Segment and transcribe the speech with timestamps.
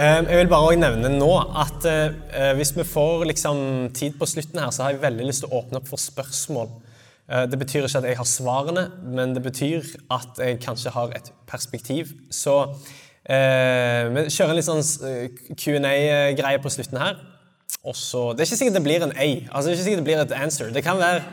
[0.00, 3.58] Um, jeg vil bare også nevne nå at uh, hvis vi får liksom,
[3.92, 6.70] tid på slutten her, så har jeg veldig lyst til å åpne opp for spørsmål.
[7.28, 9.84] Uh, det betyr ikke at jeg har svarene, men det betyr
[10.16, 12.14] at jeg kanskje har et perspektiv.
[12.32, 12.54] Så
[13.28, 17.20] eh, vi kjører en litt sånn Q&A-greie på slutten her.
[17.84, 19.28] Også, Det er ikke sikkert det blir en A.
[19.50, 20.72] altså det er ikke sikkert det blir et answer.
[20.72, 21.26] Det kan være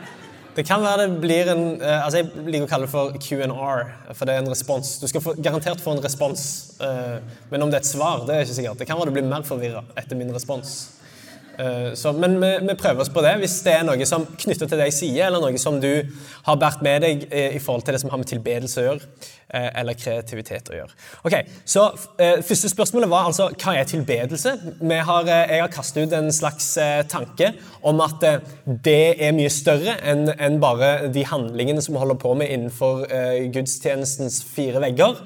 [0.56, 3.90] det kan være det blir en uh, altså Jeg liker å kalle det for Q&R,
[4.12, 4.96] for det er en respons.
[5.02, 6.44] Du skal få, garantert få en respons,
[6.82, 7.18] uh,
[7.52, 8.80] men om det er et svar, det er ikke sikkert.
[8.80, 10.78] Det kan være du blir mer forvirra etter min respons.
[11.58, 13.32] Uh, så, men vi, vi, prøver oss på det.
[13.42, 15.90] Hvis det er noe som knytter til det jeg sier, eller noe som du
[16.46, 19.08] har båret med deg i forhold til det som har med tilbedelse å gjøre,
[19.80, 20.94] eller kreativitet å gjøre.
[21.26, 21.34] Ok,
[21.66, 21.88] så
[22.44, 24.52] Første spørsmålet var altså hva er tilbedelse?
[25.08, 26.70] Har, jeg har kastet ut en slags
[27.10, 27.52] tanke
[27.86, 28.26] om at
[28.84, 33.06] det er mye større enn en bare de handlingene som vi holder på med innenfor
[33.54, 35.16] gudstjenestens fire vegger.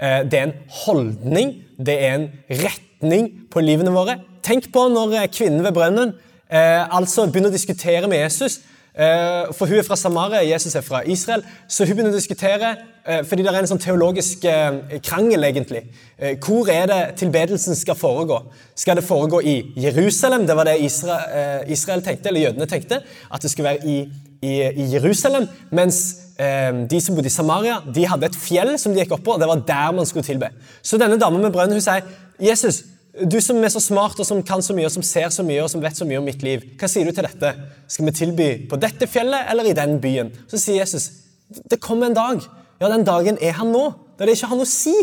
[0.00, 2.30] det er en holdning, det er en
[2.64, 4.18] retning på livene våre.
[4.46, 6.14] Tenk på når kvinnen ved brønnen
[6.46, 8.60] eh, altså begynner å diskutere med Jesus.
[8.96, 11.42] Eh, for hun er fra Samaria, Jesus er fra Israel.
[11.68, 12.70] Så hun begynner å diskutere
[13.02, 15.44] eh, fordi det er en sånn teologisk eh, krangel.
[15.50, 15.82] egentlig.
[16.16, 18.38] Eh, hvor er det tilbedelsen skal foregå?
[18.78, 20.46] Skal det foregå i Jerusalem?
[20.46, 23.02] Det var det Israel, eh, Israel tenkte, eller jødene tenkte.
[23.28, 23.98] At det skulle være i,
[24.40, 25.50] i, i Jerusalem.
[25.70, 26.04] Mens
[26.36, 29.40] de som bodde i Samaria, de hadde et fjell som de gikk opp på, og
[29.40, 30.50] det var der man skulle tilbe.
[30.84, 32.04] Så denne damen med brønnen hun sier
[32.36, 32.82] Jesus,
[33.24, 35.62] du som er så smart og som kan så mye og som ser så mye
[35.64, 37.52] og som vet så mye om mitt liv, hva sier du til dette?
[37.88, 40.32] Skal vi tilby på dette fjellet eller i den byen?
[40.50, 41.08] Så sier Jesus
[41.46, 42.42] det kommer en dag.
[42.80, 43.84] Ja, den dagen er han nå.
[44.18, 44.94] Da det ikke har noe å si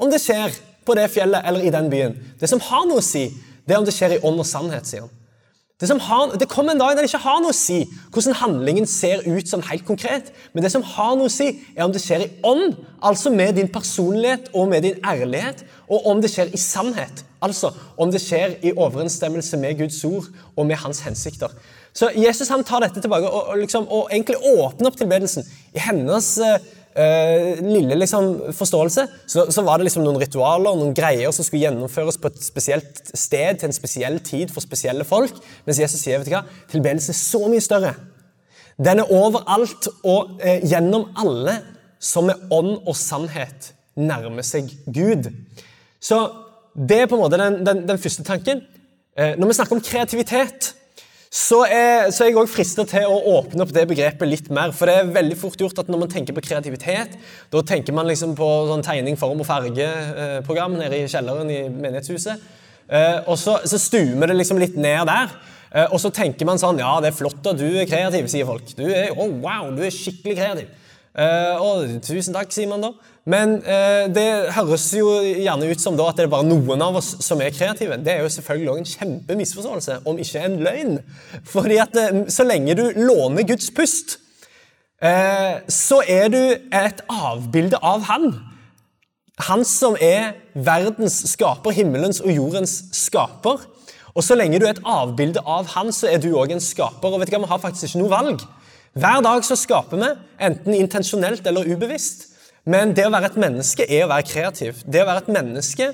[0.00, 0.54] om det skjer
[0.86, 2.14] på det fjellet eller i den byen.
[2.40, 3.26] Det som har noe å si,
[3.66, 5.16] det er om det skjer i ånd og sannhet, sier han.
[5.80, 7.78] Det, har, det, kommer en dag der det ikke har noe å si
[8.12, 10.28] hvordan handlingen ser ut sånn helt konkret.
[10.52, 13.56] Men det som har noe å si, er om det skjer i ånd, altså med
[13.56, 18.20] din personlighet og med din ærlighet, og om det skjer i sannhet, altså om det
[18.20, 21.54] skjer i overensstemmelse med Guds ord og med hans hensikter.
[21.96, 25.80] Så Jesus han tar dette tilbake og, og, liksom, og egentlig åpner opp tilbedelsen i
[25.82, 26.60] hennes uh,
[26.96, 31.66] uh, lille liksom, forståelse så, så, var det liksom noen ritualer noen greier som skulle
[31.66, 35.36] gjennomføres på et spesielt sted til en spesiell tid for spesielle folk.
[35.66, 37.94] Mens Jesus sier vet du hva, tilbedelse er så mye større.
[38.80, 41.58] Den er overalt og uh, gjennom alle
[42.00, 45.28] som med ånd og sannhet nærmer seg Gud.
[46.00, 46.20] Så
[46.74, 48.62] det er på en måte den, den, den første tanken.
[49.18, 50.74] Uh, når vi snakker om kreativitet
[51.30, 54.72] så er, så er jeg også frista til å åpne opp det begrepet litt mer.
[54.74, 57.14] For det er veldig fort gjort at når man tenker på kreativitet,
[57.52, 62.42] da tenker man liksom på sånn tegning, form og farge-program nede i kjelleren i menighetshuset.
[62.90, 65.30] Eh, og så, så stumer det liksom litt ned der.
[65.70, 68.48] Eh, og så tenker man sånn Ja, det er flott at du er kreativ, sier
[68.48, 68.74] folk.
[68.74, 70.79] Du er, oh, wow, du er skikkelig kreativ.
[71.10, 72.92] Uh, og tusen takk, sier man da.
[73.30, 77.00] Men uh, det høres jo gjerne ut som da at det er bare noen av
[77.00, 77.98] oss som er kreative.
[77.98, 81.00] Det er jo selvfølgelig også en kjempemisforståelse, om ikke en løgn.
[81.50, 84.20] Fordi at uh, så lenge du låner Guds pust,
[85.00, 86.42] så er du
[86.76, 88.34] et avbilde av Han.
[89.46, 93.62] Han som er verdens skaper, himmelens og jordens skaper.
[94.12, 97.08] Og så lenge du er et avbilde av Han, så er du òg en skaper.
[97.08, 98.44] Og vet du hva, vi har faktisk ikke noe valg.
[98.98, 100.08] Hver dag så skaper vi,
[100.42, 102.26] enten intensjonelt eller ubevisst.
[102.68, 104.82] Men det å være et menneske er å være kreativ.
[104.84, 105.92] Det å være et menneske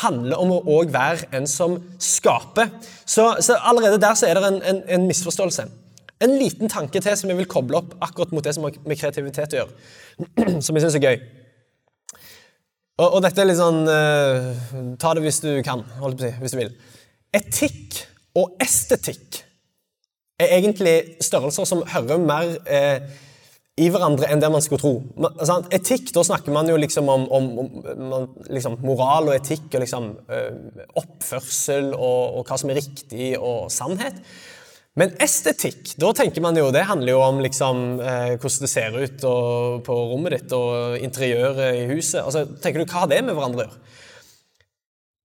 [0.00, 2.72] handler om å òg være en som skaper.
[3.04, 5.68] Så, så, allerede der så er det en, en, en, misforståelse.
[6.24, 8.98] En liten tanke til som jeg vil koble opp akkurat mot det som har med
[8.98, 9.78] kreativitet å gjøre.
[10.64, 11.16] Som jeg syns er gøy.
[12.94, 16.28] Og, og, dette er litt sånn uh, Ta det hvis du kan, holdt på å
[16.28, 16.70] si, hvis du vil.
[17.34, 17.98] Etikk
[18.38, 19.40] og estetikk
[20.40, 23.04] er egentlig størrelser som hører mer eh,
[23.80, 24.94] i hverandre enn det man skulle tro.
[25.18, 29.72] Man, altså, etikk, da snakker man jo liksom om, om, om liksom, moral og etikk
[29.72, 34.20] og liksom, eh, oppførsel og, og, hva som er riktig og sannhet.
[34.94, 38.94] Men estetikk, da tenker man jo, det handler jo om liksom, eh, hvordan det ser
[38.94, 42.20] ut og, på rommet ditt og interiøret i huset.
[42.22, 43.82] Altså, tenker du, Hva har det med hverandre å gjøre?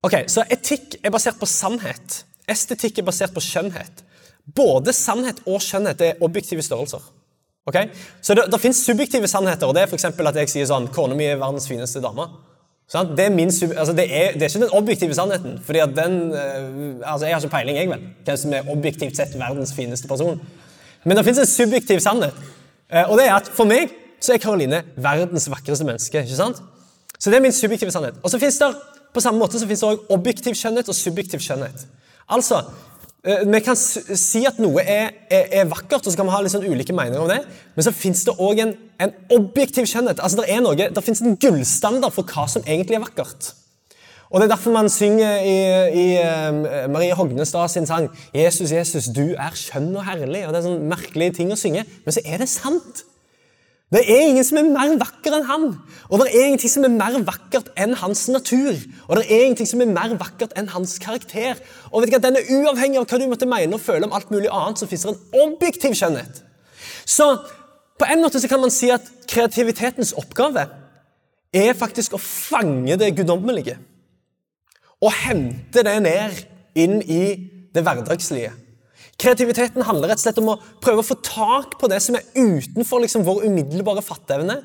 [0.09, 2.23] Ok, Så etikk er basert på sannhet.
[2.49, 4.05] Estetikk er basert på skjønnhet.
[4.55, 7.03] Både sannhet og skjønnhet er objektive størrelser.
[7.69, 7.89] Okay?
[8.21, 10.05] Så det, det fins subjektive sannheter, og det er f.eks.
[10.05, 12.25] at jeg sier sånn Kona mi er verdens fineste dame.
[12.89, 13.11] Sånn?
[13.13, 15.59] Det, er min, altså det, er, det, er ikke den objektive sannheten.
[15.65, 19.19] fordi at den, uh, altså Jeg har ikke peiling, jeg vel, hvem som er objektivt
[19.19, 20.41] sett verdens fineste person.
[21.05, 22.35] Men det fins en subjektiv sannhet.
[22.89, 26.23] Eh, og det er at for meg så er Karoline verdens vakreste menneske.
[26.25, 26.57] ikke sant?
[27.19, 28.17] Så det er min subjektive sannhet.
[28.23, 28.73] Og så finnes det,
[29.13, 31.85] På samme måte så finnes det også objektiv skjønnhet og subjektiv skjønnhet.
[32.29, 32.88] Altså, eh,
[33.19, 36.53] Vi kan si at noe er, er, er, vakkert, og så kan vi ha litt
[36.53, 37.41] sånn ulike meninger om det.
[37.75, 38.71] Men så fins det òg en,
[39.03, 40.21] en, objektiv skjønnhet.
[40.23, 43.51] Altså, Det er noe, det finnes en gullstandard for hva som egentlig er vakkert.
[44.29, 45.57] Og Det er derfor man synger i,
[45.99, 50.45] i uh, Marie Hognestad sin sang 'Jesus, Jesus, du er skjønn og herlig'.
[50.47, 53.03] Og Det er sånn merkelige ting å synge, men så er det sant.
[53.89, 55.63] Det er ingen som er mer vakker enn han.
[56.09, 58.77] Og det er ingenting som er mer vakkert enn hans natur.
[59.07, 61.57] Og det er ingenting som er mer vakkert enn hans karakter.
[61.89, 64.13] Og vet du hva, Den er uavhengig av hva du måtte mene og føle om
[64.13, 66.43] alt mulig annet, så fins det en objektiv skjønnhet.
[67.01, 67.31] Så
[67.99, 70.67] på en måte så kan man si at kreativitetens oppgave
[71.49, 73.79] er faktisk å fange det guddommelige
[74.99, 76.41] og hente det ned
[76.77, 77.23] inn i
[77.73, 78.51] det hverdagslige.
[79.19, 82.27] Kreativiteten handler rett og slett om å prøve å få tak på det som er
[82.37, 84.61] utenfor liksom, vår umiddelbare fatteevne.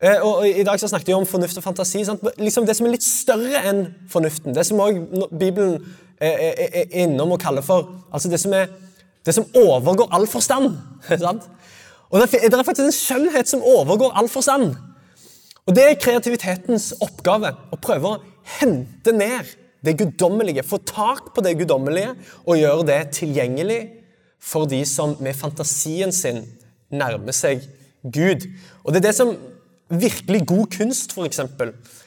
[0.00, 2.02] Eh, og, I dag så snakket vi om fornuft og fantasi.
[2.40, 4.56] Liksom det som er litt større enn fornuften.
[4.56, 5.78] Det som også Bibelen
[6.20, 8.72] er, er, er innom og kaller for altså det som, er,
[9.24, 10.72] det som overgår all forstand.
[12.10, 14.72] og det, det er faktisk en skjønnhet som overgår all forstand.
[15.66, 17.52] Og Det er kreativitetens oppgave.
[17.72, 18.20] Å prøve å
[18.60, 19.52] hente ned
[19.86, 23.80] det guddommelige, få tak på det guddommelige og gjøre det tilgjengelig
[24.42, 26.42] for de som med fantasien sin
[26.92, 27.64] nærmer seg
[28.02, 28.46] Gud.
[28.84, 29.34] Og Det er det som
[29.90, 31.40] virkelig god kunst, f.eks.,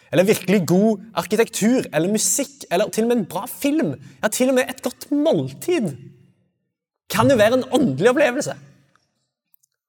[0.10, 3.94] eller virkelig god arkitektur eller musikk, eller til og med en bra film,
[4.24, 5.92] ja, til og med et godt måltid,
[7.10, 8.56] kan jo være en åndelig opplevelse.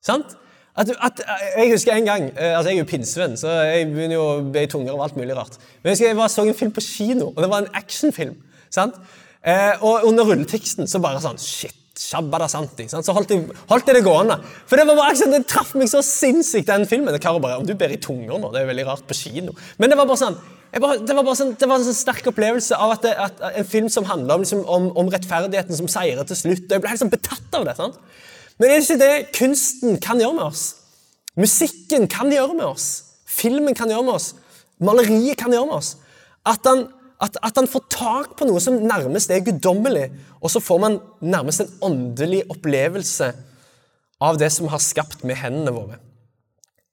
[0.04, 0.36] Sant?
[0.78, 1.22] At, at,
[1.58, 4.36] jeg husker en gang eh, altså Jeg er jo pinsevenn, så jeg begynner jo å
[4.54, 5.58] be tunger av alt mulig rart.
[5.80, 8.38] Men jeg husker jeg var, så en film på kino, og det var en actionfilm.
[8.70, 8.96] sant?
[9.40, 12.86] Eh, og under rulleteksten så bare sånn Shit, shabba da santi.
[12.88, 13.06] Sant?
[13.06, 14.38] Så holdt jeg, holdt jeg, det gående.
[14.68, 17.12] For det var bare sånn, det traff meg så sinnssykt, den filmen.
[17.12, 19.56] Det bare, Om du ber i tunger nå, det er veldig rart på kino.
[19.78, 20.40] Men det var bare sånn
[20.70, 23.40] bare, det, var bare sånn, det var en sånn sterk opplevelse av at, det, at
[23.58, 26.68] en film som handler om, liksom, om, om, rettferdigheten som seirer til slutt.
[26.68, 27.74] og Jeg ble helt sånn betatt av det.
[27.80, 27.98] sant?
[28.60, 30.64] Men er det ikke det kunsten kan gjøre med oss?
[31.40, 32.88] Musikken kan gjøre med oss.
[33.24, 34.34] Filmen kan gjøre med oss.
[34.84, 35.94] Maleriet kan gjøre med oss.
[36.44, 36.84] At han,
[37.24, 40.10] at, at han får tak på noe som nærmest er guddommelig,
[40.40, 43.30] og så får man nærmest en åndelig opplevelse
[44.20, 45.96] av det som har skapt med hendene våre.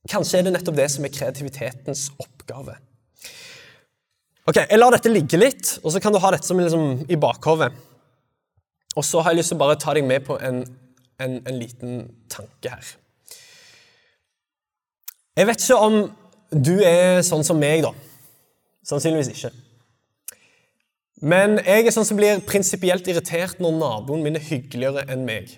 [0.07, 2.77] Kanskje er det nettopp det som er kreativitetens oppgave.
[4.47, 7.19] Ok, Jeg lar dette ligge litt, og så kan du ha dette som liksom i
[7.19, 7.73] bakhodet.
[8.95, 10.63] Og så har jeg lyst til å bare ta deg med på en
[11.23, 12.95] en, en liten tanke her.
[15.37, 15.97] Jeg vet ikke om
[16.51, 17.93] du er sånn som meg, da.
[18.87, 19.51] Sannsynligvis ikke.
[21.27, 25.51] Men jeg er sånn som blir prinsipielt irritert når naboen min er hyggeligere enn meg.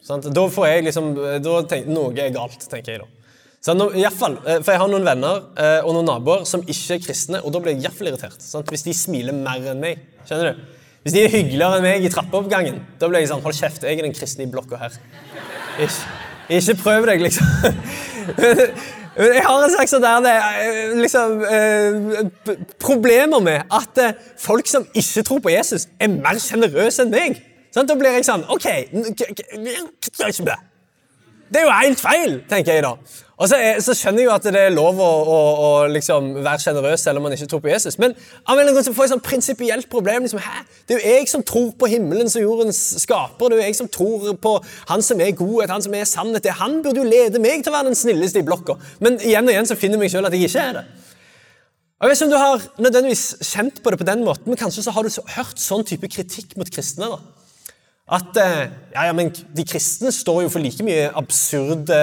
[0.00, 1.10] Da får jeg liksom,
[1.44, 3.08] da tenker, Noe er galt, tenker jeg da.
[3.60, 6.62] Så no, i fall, eh, for Jeg har noen venner eh, og noen naboer som
[6.64, 8.40] ikke er kristne, og da blir jeg iallfall irritert.
[8.40, 8.72] Sant?
[8.72, 10.00] Hvis de smiler mer enn meg.
[10.24, 10.62] Skjønner du?
[11.02, 13.96] Hvis de er hyggeligere enn meg i trappeoppgangen, da blir jeg sånn Hold kjeft, jeg
[13.96, 14.96] er den kristne i blokka her.
[15.80, 16.00] Ikke,
[16.58, 17.46] ikke prøv deg, liksom.
[19.20, 20.34] Jeg har en slags sånn der det,
[21.00, 21.94] liksom, eh,
[22.80, 27.40] problemer med at eh, folk som ikke tror på Jesus, er mer sjenerøse enn meg.
[27.74, 28.66] Sånn, da blir jeg sånn OK
[31.50, 32.94] Det er jo helt feil, tenker jeg da.
[33.40, 36.26] Og så, er, så, skjønner jeg jo at det er lov å, å, å liksom
[36.44, 37.96] være sjenerøs selv om man ikke tror på Jesus.
[38.00, 38.12] Men
[38.44, 40.26] av en annen får jeg sånn prinsipielt problem.
[40.26, 40.64] Liksom, Hæ?
[40.84, 43.48] Det er jo jeg som tror på himmelens og jordens skaper.
[43.48, 44.52] Det er jo jeg som tror på
[44.90, 46.44] Han som er godhet, Han som er sannhet.
[46.44, 48.76] Det Han burde jo lede meg til å være den snilleste i blokka.
[49.00, 50.84] Men igjen og igjen så finner jeg meg selv at jeg ikke er det.
[52.00, 54.60] Og jeg vet ikke om du har nødvendigvis kjent på det på den måten, men
[54.60, 57.08] kanskje så har du hørt sånn type kritikk mot kristne.
[57.08, 57.18] da.
[58.20, 61.98] At eh, ja, ja, men de kristne står jo for like mye absurde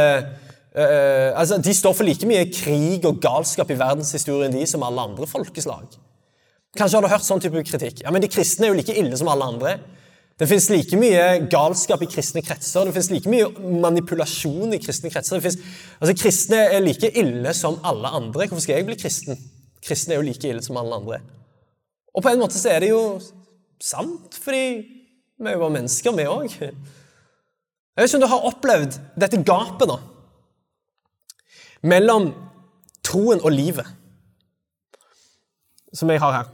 [0.77, 5.07] Uh, altså, De står for like mye krig og galskap i verdenshistorien de som alle
[5.09, 5.87] andre folkeslag.
[6.77, 8.03] Kanskje har du hørt sånn type kritikk.
[8.03, 9.77] Ja, men De kristne er jo like ille som alle andre.
[10.37, 13.47] Det fins like mye galskap i kristne kretser, det fins like mye
[13.81, 15.39] manipulasjon i kristne kretser.
[15.39, 18.45] Det finnes, altså, Kristne er like ille som alle andre.
[18.45, 19.39] Hvorfor skal jeg bli kristen?
[19.81, 21.17] Kristne er jo like ille som alle andre.
[22.13, 23.01] Og på en måte så er det jo
[23.81, 24.61] sant, fordi
[25.41, 26.53] vi er jo bare mennesker, vi òg.
[26.61, 29.97] Jeg vet ikke om du har opplevd dette gapet, da
[31.83, 32.31] mellom
[33.05, 33.87] troen og livet,
[35.93, 36.53] som jeg har her.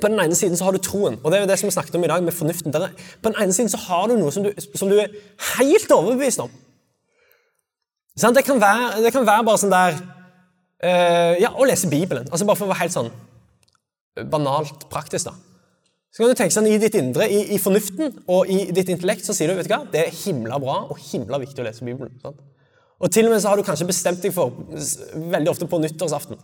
[0.00, 1.74] På den ene siden så har du troen, og det er jo det som vi
[1.74, 2.72] snakket om i dag, med fornuften.
[2.72, 2.88] Der,
[3.22, 5.12] på den ene siden så har du noe som du, som du er
[5.56, 6.52] helt overbevist om.
[8.18, 9.94] Sånn, det, kan være, det, kan være, bare sånn der
[10.84, 12.26] uh, Ja, å lese Bibelen.
[12.28, 13.10] Altså Bare for å være helt sånn
[14.30, 15.36] banalt praktisk, da.
[16.10, 19.24] Så kan du tenke sånn I ditt indre, i, i fornuften og i ditt intellekt
[19.24, 21.86] så sier du vet du hva, det er himla bra og himla viktig å lese
[21.86, 22.18] Bibelen.
[22.22, 22.42] Sant?
[23.00, 24.52] Og til og med så har du kanskje bestemt deg for,
[25.16, 26.40] veldig ofte på nyttårsaften,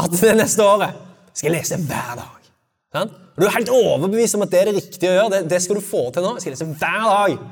[0.00, 0.96] at det neste året
[1.36, 2.36] skal jeg lese hver dag.
[2.90, 3.10] Sånn?
[3.38, 5.32] Du er helt overbevist om at det er det riktige å gjøre.
[5.34, 6.32] Det, det skal du få til nå.
[6.36, 7.44] Jeg skal lese hver dag.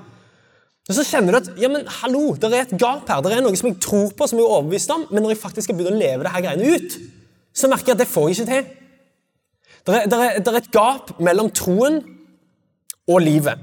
[0.89, 3.23] Og så kjenner du at ja, men hallo, det er et gap her.
[3.25, 5.43] Det er noe som jeg tror på, som jeg er overbevist om, men når jeg
[5.43, 6.97] faktisk skal begynne å leve det her greiene ut,
[7.53, 8.71] så merker jeg at det får jeg ikke til.
[9.89, 12.01] Det er, er, er, et gap mellom troen
[13.09, 13.61] og livet.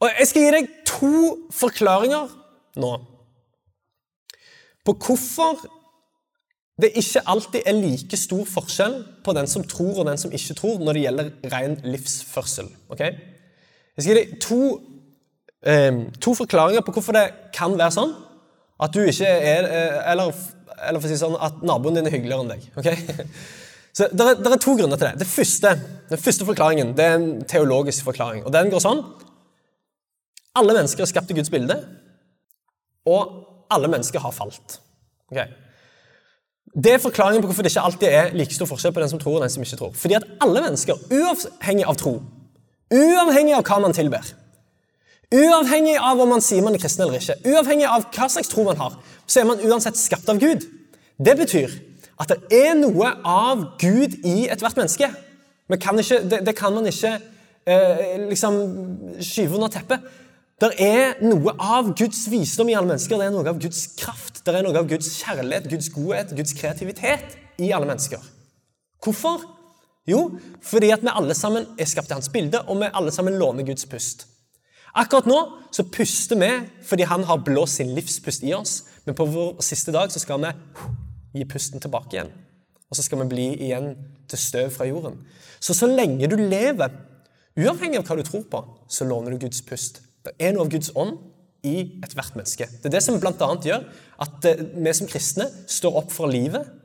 [0.00, 1.14] Og Jeg skal gi deg to
[1.54, 2.30] forklaringer
[2.80, 2.92] nå
[4.86, 5.60] på hvorfor
[6.80, 8.94] det ikke alltid er like stor forskjell
[9.24, 12.70] på den som tror og den som ikke tror, når det gjelder ren livsførsel.
[12.92, 13.18] Okay?
[13.96, 14.60] Jeg skal gi deg to,
[15.66, 18.14] eh, to forklaringer på hvorfor det kan være sånn
[18.80, 20.32] at du ikke er eh, Eller,
[20.88, 22.70] eller for å si sånn, at naboen din er hyggeligere enn deg.
[22.80, 23.26] Okay?
[23.96, 25.18] Så det er, er, to grunner til det.
[25.20, 25.74] Det første,
[26.08, 28.44] den første forklaringen det er en teologisk forklaring.
[28.46, 29.02] og Den går sånn
[30.56, 31.76] Alle mennesker er skapt i Guds bilde,
[33.06, 34.80] og alle mennesker har falt.
[35.30, 35.46] Okay.
[36.74, 39.18] Det er forklaringen på hvorfor det ikke alltid er like stor forskjell på den som
[39.18, 39.94] tror og den som ikke tror.
[39.98, 42.20] Fordi at alle mennesker, uavhengig av tro,
[42.94, 44.28] uavhengig av hva man tilber,
[45.34, 48.66] uavhengig av om man sier man er kristen eller ikke, uavhengig av hva slags tro
[48.66, 48.94] man har,
[49.26, 50.66] så er man uansett skapt av Gud.
[51.18, 51.74] Det betyr
[52.20, 55.10] at det er noe av Gud i ethvert menneske.
[55.80, 57.12] Kan ikke, det, det, kan man ikke
[57.66, 58.58] eh, liksom
[59.22, 60.06] skyve under teppet.
[60.60, 63.16] Det er noe av Guds visdom i alle mennesker.
[63.16, 66.52] Det er noe av Guds kraft, det er noe av Guds kjærlighet, Guds godhet, Guds
[66.58, 68.20] kreativitet i alle mennesker.
[69.00, 69.46] Hvorfor?
[70.08, 70.26] Jo,
[70.64, 73.64] fordi at vi alle sammen er skapt i hans bilde, og vi alle sammen låner
[73.64, 74.26] Guds pust.
[75.00, 75.38] Akkurat nå
[75.72, 76.50] så puster vi
[76.84, 80.42] fordi han har blåst sin livspust i oss, men på vår siste dag så skal
[80.44, 80.52] vi
[81.38, 82.32] gi pusten tilbake igjen.
[82.90, 83.94] Og så skal vi bli igjen
[84.28, 85.22] til støv fra jorden.
[85.62, 86.92] Så så lenge du lever,
[87.56, 90.02] uavhengig av hva du tror på, så låner du Guds pust.
[90.26, 91.16] Det er noe av Guds ånd
[91.66, 92.66] i ethvert menneske.
[92.80, 93.48] Det er det som bl.a.
[93.64, 93.86] gjør
[94.24, 96.76] at eh, vi som kristne står opp for livet.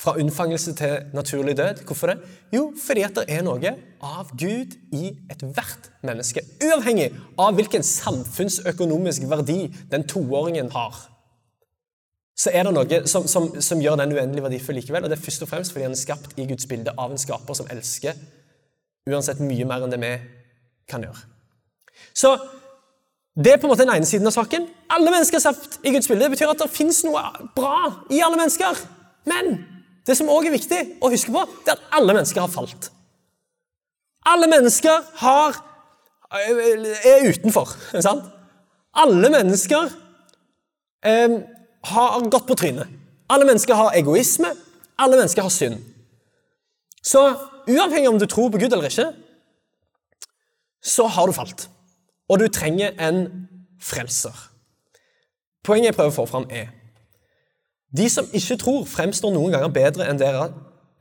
[0.00, 1.82] Fra unnfangelse til naturlig død.
[1.84, 2.30] Hvorfor det?
[2.54, 6.40] Jo, fordi at det er noe av Gud i ethvert menneske.
[6.64, 10.96] Uavhengig av hvilken samfunnsøkonomisk verdi den toåringen har.
[12.40, 15.04] Så er det noe som, som, som gjør den uendelig verdifull likevel.
[15.04, 17.20] Og det er først og fremst fordi han er skapt i Guds bilde av en
[17.20, 18.16] skaper som elsker
[19.10, 20.14] uansett mye mer enn det vi
[20.88, 21.28] kan gjøre.
[22.16, 22.32] Så
[23.38, 24.66] det er på en måte den ene siden av saken.
[24.90, 26.24] Alle mennesker er satt i Guds bilde.
[26.24, 27.22] Det betyr at det fins noe
[27.54, 28.80] bra i alle mennesker.
[29.30, 29.52] Men
[30.06, 32.90] det som òg er viktig å huske på, det er at alle mennesker har falt.
[34.26, 35.60] Alle mennesker har,
[36.34, 37.70] er utenfor.
[38.08, 38.26] sant?
[38.98, 39.86] Alle mennesker
[41.06, 41.38] eh,
[41.94, 42.98] har gått på trynet.
[43.30, 44.50] Alle mennesker har egoisme.
[45.00, 45.78] Alle mennesker har synd.
[47.00, 47.22] Så
[47.70, 49.12] uavhengig om du tror på Gud eller ikke,
[50.82, 51.68] så har du falt
[52.30, 53.24] og du trenger en
[53.82, 54.36] frelser.
[55.66, 56.70] Poenget jeg prøver å få fram, er
[57.90, 60.52] de som ikke tror, fremstår noen ganger bedre enn, deres,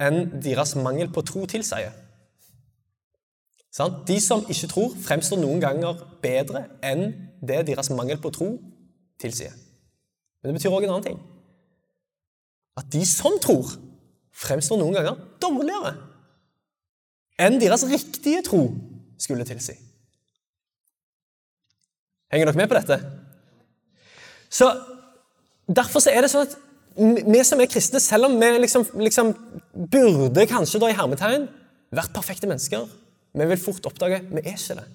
[0.01, 1.93] enn deres mangel på tro tilsier.
[4.09, 7.12] De som ikke tror, fremstår noen ganger bedre enn
[7.45, 8.50] det deres mangel på tro
[9.21, 9.53] tilsier.
[10.41, 11.19] Men det betyr òg en annen ting.
[12.79, 13.69] At de som tror,
[14.33, 15.93] fremstår noen ganger dårligere
[17.39, 18.63] enn deres riktige tro
[19.21, 19.77] skulle tilsi.
[22.29, 23.00] Henger dere med på dette?
[24.50, 24.69] Så
[25.69, 26.55] Derfor så er det sånn at
[27.29, 29.33] vi som er kristne, selv om vi liksom, liksom
[29.93, 31.45] burde kanskje da i hermetegn
[31.95, 32.88] vært perfekte mennesker,
[33.38, 34.88] vi vil fort oppdage vi er ikke det.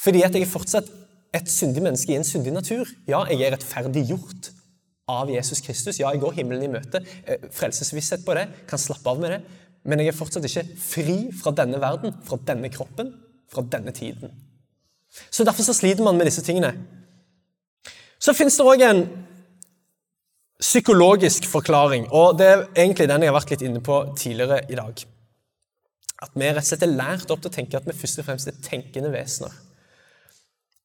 [0.00, 0.88] Fordi at jeg er fortsatt
[1.36, 2.88] et syndig menneske i en syndig natur.
[3.10, 4.48] Ja, jeg er rettferdiggjort
[5.12, 5.98] av Jesus Kristus.
[6.00, 7.02] Ja, jeg går himmelen i møte.
[7.28, 9.40] Eh, frelsesvisshet på det, kan slappe av med det.
[9.84, 13.12] Men jeg er fortsatt ikke fri fra denne verden, fra denne kroppen,
[13.52, 14.32] fra denne tiden.
[15.30, 16.74] Så Derfor så sliter man med disse tingene.
[18.18, 19.02] Så fins det òg en
[20.60, 24.78] psykologisk forklaring, og det er egentlig den jeg har vært litt inne på tidligere i
[24.78, 25.02] dag.
[26.24, 28.28] At vi rett og slett er lært opp til å tenke at vi først og
[28.28, 29.52] fremst er tenkende vesener.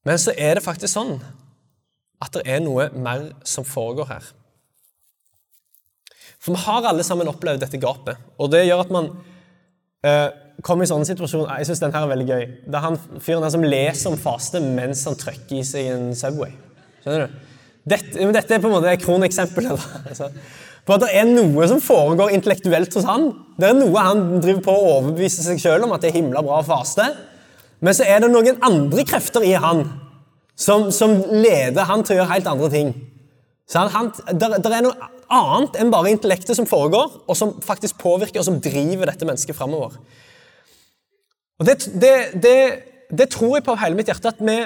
[0.08, 1.18] Men så er det faktisk sånn
[2.20, 4.28] at det er noe mer som foregår her.
[6.40, 9.10] For vi har alle sammen opplevd dette gapet, og det gjør at man
[10.08, 10.30] eh,
[10.66, 12.48] kom i sånne situasjoner Jeg syns den her er veldig gøy.
[12.66, 16.10] Det er han fyren her som leser om faste mens han trykker i seg en
[16.18, 16.56] Subway.
[17.04, 17.46] Skjønner du?
[17.90, 19.86] Dette, dette er på en måte et kroneksempelet.
[20.10, 20.30] Altså,
[20.86, 23.30] på at det er noe som foregår intellektuelt hos han.
[23.60, 26.44] Det er noe han driver på å overbevise seg sjøl om at det er himla
[26.46, 27.06] bra å faste.
[27.86, 29.86] Men så er det noen andre krefter i han
[30.60, 32.92] som, som leder han til å gjøre helt andre ting.
[33.70, 38.48] Der, der er noe annet enn bare intellektet som foregår, og som faktisk påvirker og
[38.48, 39.96] som driver dette mennesket framover.
[41.60, 42.58] Og det, det, det,
[43.12, 44.58] det tror jeg på hele mitt hjerte, at vi,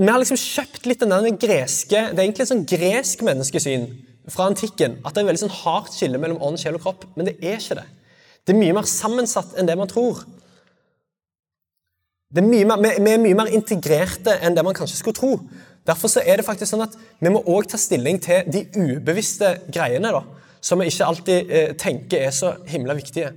[0.00, 3.86] vi har liksom kjøpt litt den greske Det er egentlig et sånn gresk menneskesyn
[4.32, 4.98] fra antikken.
[5.04, 7.06] At det er et veldig sånn hardt skille mellom ånd, sjel og kropp.
[7.14, 7.86] Men det er ikke det.
[8.46, 10.24] Det er mye mer sammensatt enn det man tror.
[12.36, 15.32] Er mer, vi er mye mer integrerte enn det man kanskje skulle tro.
[15.86, 19.52] Derfor så er det faktisk sånn at vi må også ta stilling til de ubevisste
[19.72, 20.24] greiene da,
[20.58, 23.30] som vi ikke alltid eh, tenker er så himla viktige.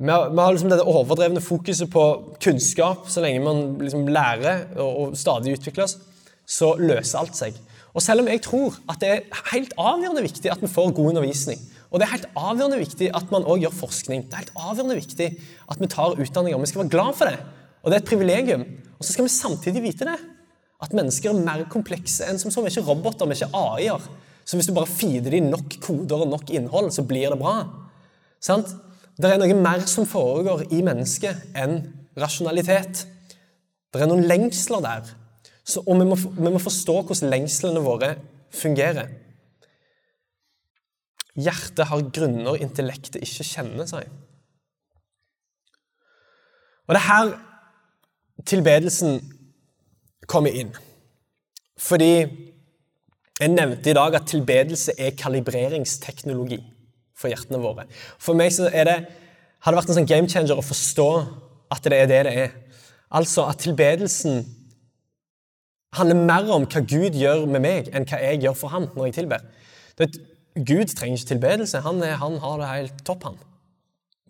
[0.00, 2.04] Vi har, vi har liksom det overdrevne fokuset på
[2.40, 3.08] kunnskap.
[3.12, 5.98] Så lenge man liksom lærer og, og stadig utvikles,
[6.48, 7.58] så løser alt seg.
[7.92, 11.12] Og selv om jeg tror at det er helt avgjørende viktig at vi får god
[11.12, 11.60] undervisning,
[11.92, 14.96] og det er helt avgjørende viktig at man også gjør forskning, det er helt avgjørende
[14.96, 15.26] viktig
[15.68, 17.36] at vi tar utdanninger, vi skal være glad for det,
[17.82, 18.64] og det er et privilegium,
[18.96, 20.16] og så skal vi samtidig vite det,
[20.82, 22.62] at mennesker er mer komplekse enn som så.
[22.62, 24.06] Vi er ikke roboter, vi er ikke AI-er.
[24.42, 27.60] Så hvis du bare feeder dem nok koder og nok innhold, så blir det bra.
[28.42, 28.72] Sant?
[29.20, 31.82] Det er noe mer som foregår i mennesket enn
[32.18, 33.04] rasjonalitet.
[33.92, 35.10] Det er noen lengsler der.
[35.64, 38.14] Så, og vi må, vi må forstå hvordan lengslene våre
[38.52, 39.10] fungerer.
[41.38, 44.08] Hjertet har grunner intellektet ikke kjenner seg.
[46.88, 47.34] Og det er her
[48.48, 49.20] tilbedelsen
[50.28, 50.72] kommer inn.
[51.80, 52.12] Fordi
[53.40, 56.60] jeg nevnte i dag at tilbedelse er kalibreringsteknologi
[57.22, 57.86] for hjertene våre.
[58.22, 58.98] For meg så er det,
[59.62, 61.08] har det vært en sånn game changer å forstå
[61.72, 62.58] at det er det det er.
[63.12, 64.42] Altså at tilbedelsen
[65.96, 69.10] handler mer om hva Gud gjør med meg, enn hva jeg gjør for han når
[69.10, 69.44] jeg tilber.
[70.00, 70.18] Vet,
[70.56, 71.82] Gud trenger ikke tilbedelse.
[71.84, 73.38] Han, er, han, har det helt topp, han.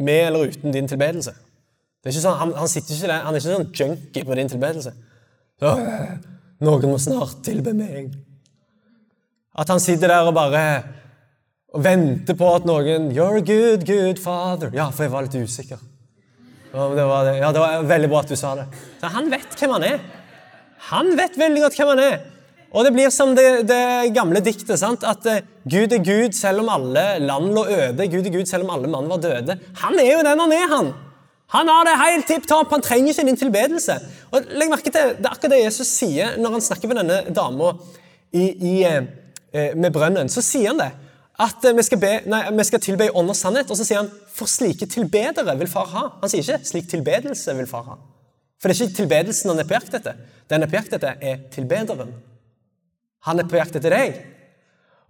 [0.02, 1.34] Med eller uten din tilbedelse.
[2.02, 4.38] Det er ikke sånn, han, han, sitter ikke der, han er ikke sånn junkie på
[4.38, 4.92] din tilbedelse.
[5.62, 5.72] Så,
[6.62, 8.10] noen må snart tilbe meg.
[9.58, 10.62] At han sitter der og bare
[11.72, 14.72] og venter på at noen You're a good, good father.
[14.76, 15.80] Ja, for jeg var litt usikker.
[16.72, 17.38] Ja, det var, det.
[17.40, 18.66] Ja, det var veldig bra at du sa det.
[19.00, 20.04] Så han vet hvem han er.
[20.92, 22.18] Han vet veldig godt hvem han er.
[22.72, 24.78] Og det blir som det, det gamle diktet.
[24.80, 25.04] sant?
[25.04, 28.08] At uh, Gud er Gud selv om alle land lå øde.
[28.08, 29.58] Gud er Gud selv om alle mann var døde.
[29.82, 30.92] Han er jo den han er, han.
[31.52, 32.72] Han har det helt tipp topp.
[32.72, 33.98] Han trenger ikke din tilbedelse.
[34.32, 37.20] Og legg merke til, Det er akkurat det Jesus sier når han snakker med denne
[37.36, 39.00] dama uh,
[39.52, 40.32] med brønnen.
[40.32, 40.92] Så sier han det.
[41.42, 43.70] At uh, vi, skal be, nei, vi skal tilbe i ånd og sannhet.
[43.70, 46.04] Og så sier han for slike tilbedere vil far ha.
[46.22, 47.98] Han sier ikke slik tilbedelse vil far ha.
[48.62, 50.20] For det er ikke tilbedelsen han er på jakt etter.
[50.46, 52.12] Den han er på jakt etter, er tilbederen.
[53.26, 54.20] Han er på jakt etter deg,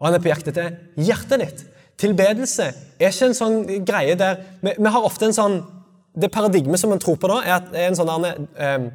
[0.00, 1.62] og han er på jakt etter hjertet ditt.
[2.00, 5.58] Tilbedelse er ikke en sånn greie der Vi, vi har ofte en sånn
[6.16, 8.86] Det paradigmet som man tror på da, er, at, er en sånn eh,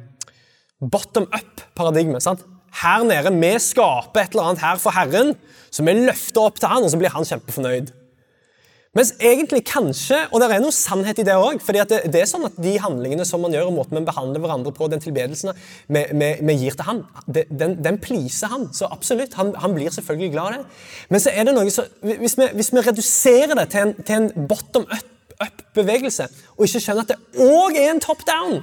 [0.78, 2.20] bottom up-paradigme.
[2.22, 2.44] sant?
[2.82, 5.34] Her nede, Vi skaper et eller annet her for Herren,
[5.70, 7.94] så vi løfter opp til Han, og så blir Han kjempefornøyd.
[8.96, 12.26] Mens egentlig kanskje, og det er noe sannhet i det òg, for det, det, er
[12.26, 15.52] sånn at de handlingene som man gjør, og måten vi behandler hverandre på, den tilbedelsen
[15.92, 18.64] vi, gir til han, den, den pleaser han.
[18.74, 20.80] Så absolutt, han, han, blir selvfølgelig glad i det.
[21.12, 24.22] Men så er det noe så, hvis, vi, hvis vi reduserer det til en, til
[24.22, 26.26] en bottom up-bevegelse,
[26.56, 28.62] og ikke skjønner at det òg er en top down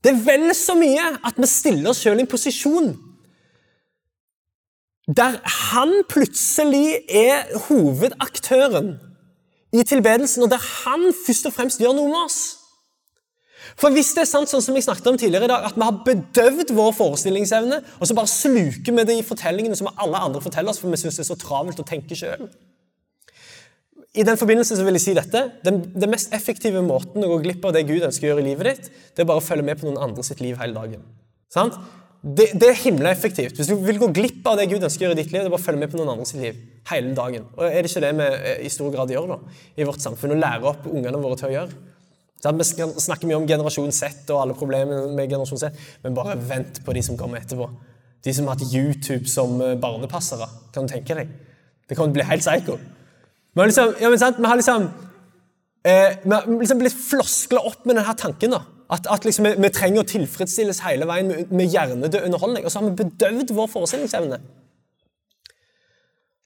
[0.00, 2.92] Det er vel så mye at vi stiller oss sjøl i en posisjon
[5.10, 5.40] der
[5.72, 8.92] han plutselig er hovedaktøren
[9.74, 12.38] i tilbedelsen, og der han først og fremst gjør noe med oss.
[13.78, 15.86] For hvis det er sant, sånn som jeg snakket om tidligere i dag, at vi
[15.86, 20.42] har bedøvd vår forestillingsevne, og så bare sluker vi det i fortellingene som alle andre
[20.42, 22.48] forteller oss, for vi syns det er så travelt å tenke sjøl
[24.18, 25.44] I den forbindelse så vil jeg si dette.
[25.62, 28.48] Den, den, mest effektive måten å gå glipp av det Gud ønsker å gjøre i
[28.48, 31.04] livet ditt, det er bare å følge med på noen andre sitt liv hele dagen.
[31.54, 31.76] Sant?
[32.20, 33.54] Det, det, er himla effektivt.
[33.56, 35.48] Hvis du vil gå glipp av det Gud ønsker å gjøre i ditt liv, det
[35.48, 36.58] er bare å følge med på noen andre sitt liv
[36.90, 37.46] hele dagen.
[37.54, 39.38] Og Er det ikke det vi eh, i stor grad gjør da,
[39.78, 40.34] i vårt samfunn?
[40.34, 41.80] Å lære opp ungene våre til å gjøre?
[42.40, 42.66] Sånn, vi
[43.06, 46.96] snakker mye om generasjon Z og alle problemene med generasjon Z, men bare vent på
[46.96, 47.68] de som kommer etterpå.
[48.26, 50.50] De som har hatt YouTube som eh, barnepassere.
[50.74, 51.30] Kan du tenke deg?
[51.86, 52.80] Det kommer til å bli helt psycho.
[53.54, 54.10] Vi har liksom, ja?
[54.10, 54.82] Vi har liksom,
[55.84, 58.50] eh, vi har liksom blitt floskla opp med denne tanken.
[58.50, 58.62] da.
[58.90, 62.64] At, at liksom vi, vi, trenger å tilfredsstilles hele veien med, med hjernedød underholdning.
[62.64, 64.40] Og så har vi bedøvd vår forestillingsevne.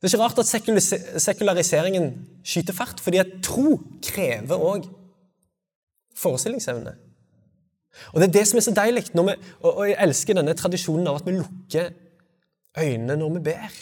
[0.04, 2.10] Det er ikke rart at sekulariseringen
[2.44, 4.84] skyter fart, fordi at tro krever òg
[6.20, 6.92] forestillingsevne.
[8.12, 9.06] Og Det er det som er så deilig.
[9.16, 9.30] Og,
[9.62, 11.88] og jeg elsker denne tradisjonen av at vi lukker
[12.76, 13.80] øynene når vi ber.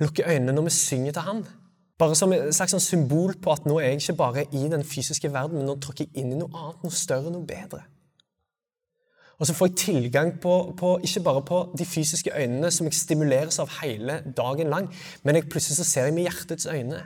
[0.00, 1.44] Lukker øynene når vi synger til Han.
[1.98, 4.82] Bare som et slags sånn symbol på at nå er jeg ikke bare i den
[4.86, 7.84] fysiske verden, men nå tråkker jeg inn i noe annet, noe større, noe bedre.
[9.38, 12.98] Og så får jeg tilgang på, på, ikke bare på de fysiske øynene som jeg
[12.98, 14.90] stimuleres av hele dagen lang,
[15.22, 17.00] men jeg, plutselig så ser jeg med hjertets øyne.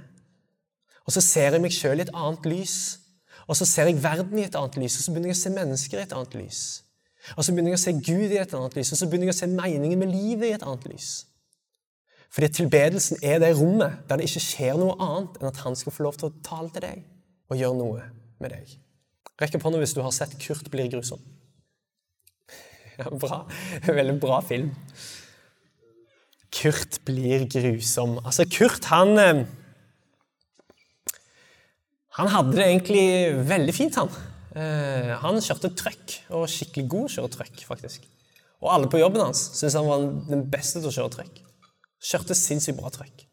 [1.09, 2.77] Og så ser jeg meg sjøl i et annet lys.
[3.49, 5.55] Og så ser jeg verden i et annet lys, og så begynner jeg å se
[5.55, 6.61] mennesker i et annet lys.
[7.37, 9.37] Og så begynner jeg å se Gud i et annet lys, og så begynner jeg
[9.37, 11.09] å se meningen med livet i et annet lys.
[12.33, 15.95] Fordi tilbedelsen er det rommet der det ikke skjer noe annet enn at han skal
[15.95, 17.07] få lov til å tale til deg
[17.49, 18.05] og gjøre noe
[18.43, 18.75] med deg.
[19.39, 21.23] Rekk opp hånda hvis du har sett 'Kurt blir grusom'.
[22.99, 23.45] Ja, bra.
[23.87, 24.73] Veldig bra film.
[26.51, 28.19] Kurt blir grusom.
[28.25, 29.45] Altså, Kurt, han eh,
[32.19, 33.03] Han hadde det egentlig
[33.47, 34.09] veldig fint, han.
[34.59, 38.09] Eh, han kjørte trøkk, og skikkelig god å kjøre trøkk, faktisk.
[38.59, 41.39] Og alle på jobben hans syntes han var den beste til å kjøre trøkk.
[42.03, 43.25] Kjørte sinnssykt bra trøkk.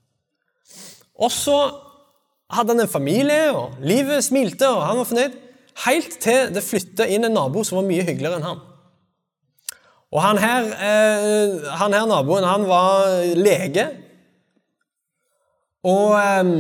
[1.16, 1.58] Og så
[2.52, 5.36] hadde han en familie, og livet smilte, og han var fornøyd.
[5.86, 8.64] Helt til det flytta inn en nabo som var mye hyggeligere enn han.
[10.16, 13.90] Og han her, eh, han her naboen, han var lege.
[15.86, 16.52] Og, eh,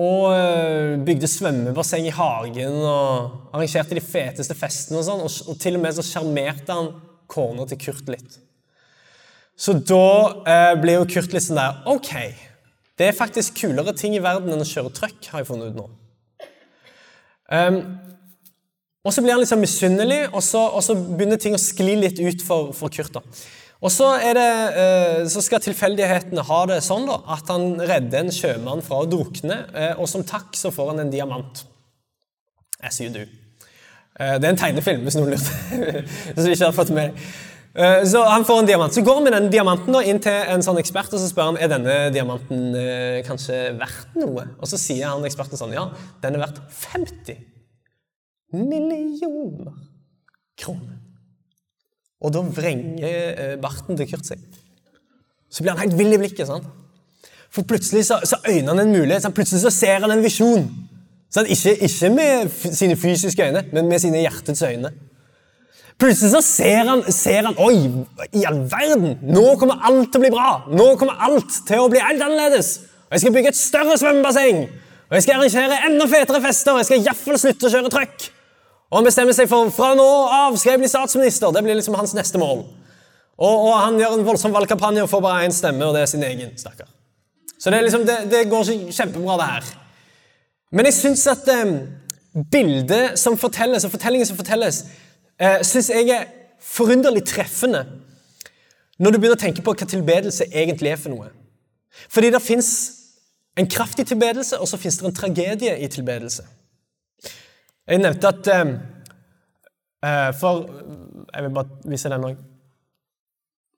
[0.00, 5.02] og eh, bygde svømmebasseng i hagen og arrangerte de feteste festene.
[5.02, 6.94] Og sånn, og, til og med så sjarmerte han
[7.30, 8.40] kona til Kurt litt.
[9.62, 10.06] Så da
[10.48, 12.12] eh, ble jo Kurt litt sånn der OK,
[12.98, 15.78] det er faktisk kulere ting i verden enn å kjøre trøkk, har jeg funnet ut
[15.78, 15.88] nå.
[17.52, 17.78] Um,
[19.02, 22.20] og så blir han liksom misunnelig, og så, og så, begynner ting å skli litt
[22.22, 23.14] ut for, for Kurt.
[23.14, 23.22] da.
[23.82, 24.46] Og så, det,
[24.78, 29.08] eh, så, skal tilfeldighetene ha det sånn da, at han redder en sjømann fra å
[29.10, 31.64] drukne, eh, og som takk så får han en diamant.
[32.82, 33.26] As you do.
[33.26, 35.56] Eh, det er en tegnefilm, hvis noen lurte.
[36.34, 37.18] hvis du ikke har fått med
[37.72, 38.92] Så han får en diamant.
[38.92, 41.56] Så går han med den diamanten inn til en sånn ekspert og så spør han,
[41.56, 44.44] er denne diamanten eh, kanskje verdt noe.
[44.58, 45.86] Og så sier han eksperten sånn ja,
[46.20, 47.40] den er verdt 50
[48.52, 49.72] millioner
[50.60, 50.98] kroner.
[52.22, 54.42] Og da vrenger eh, barten til Kurt seg.
[55.52, 56.46] Så blir han helt vill i blikket.
[56.48, 56.68] sånn.
[57.52, 59.24] For plutselig så, så øyner han en mulighet.
[59.24, 59.34] Sånn.
[59.36, 60.68] Plutselig så ser han en visjon.
[61.32, 64.92] Sånn, Ikke, ikke med sine fysiske øyne, men med sine hjertets øyne.
[66.00, 67.76] Plutselig så ser han, ser han Oi,
[68.32, 69.16] i all verden!
[69.28, 70.50] Nå kommer alt til å bli bra!
[70.72, 72.74] Nå kommer alt til å bli helt annerledes!
[73.08, 74.62] Og jeg skal bygge et større svømmebasseng!
[75.10, 76.74] Og jeg skal arrangere enda fetere fester!
[76.74, 78.30] Og jeg skal iallfall slutte å kjøre trøkk!
[78.92, 81.52] Og han bestemmer seg for fra nå av skal jeg bli statsminister.
[81.54, 82.66] Det blir liksom hans neste mål.
[83.40, 86.10] Og, og han gjør en voldsom valgkampanje og får bare én stemme, og det er
[86.10, 86.52] sin egen.
[86.60, 86.90] stakkar.
[87.56, 89.70] Så det, liksom, det, det, går kjempebra, det her.
[90.76, 91.72] Men jeg syns at eh,
[92.52, 94.82] bildet som fortelles, og fortellingen som fortelles,
[95.42, 96.30] eh, synes jeg er
[96.62, 97.84] forunderlig treffende
[99.02, 101.30] når du begynner å tenke på hva tilbedelse egentlig er for noe.
[102.12, 102.68] Fordi det fins
[103.58, 106.44] en kraftig tilbedelse, og så fins det en tragedie i tilbedelse.
[107.88, 110.62] Jeg nevnte at eh, For
[111.34, 112.38] Jeg vil bare vise den òg.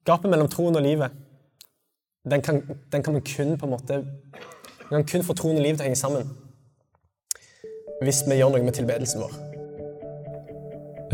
[0.05, 1.11] Gapet mellom troen og livet,
[2.31, 2.61] den kan,
[2.93, 4.05] den kan man kun på en måte
[4.91, 6.33] Man kan kun få troen og livet til å henge sammen
[8.05, 9.44] hvis vi gjør noe med tilbedelsen vår.